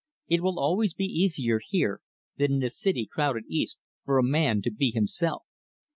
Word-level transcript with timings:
It 0.27 0.41
will 0.41 0.57
always 0.59 0.95
be 0.95 1.05
easier, 1.05 1.59
here, 1.63 2.01
than 2.35 2.53
in 2.53 2.59
the 2.61 2.71
city 2.71 3.05
crowded 3.05 3.43
East, 3.47 3.77
for 4.03 4.17
a 4.17 4.23
man 4.23 4.63
to 4.63 4.71
be 4.71 4.89
himself. 4.89 5.43